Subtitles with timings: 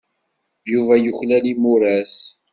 [0.71, 2.11] Yuba yuklal imuras.